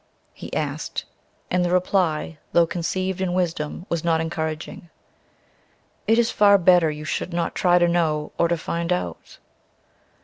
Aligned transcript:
he 0.33 0.51
asked; 0.55 1.05
and 1.51 1.63
the 1.63 1.69
reply, 1.69 2.39
though 2.53 2.65
conceived 2.65 3.21
in 3.21 3.33
wisdom, 3.35 3.85
was 3.87 4.03
not 4.03 4.19
encouraging, 4.19 4.89
"It 6.07 6.17
is 6.17 6.31
far 6.31 6.57
better 6.57 6.89
you 6.89 7.05
should 7.05 7.31
not 7.33 7.53
try 7.53 7.77
to 7.77 7.87
know, 7.87 8.31
or 8.39 8.47
to 8.47 8.57
find 8.57 8.91
out." 8.91 9.37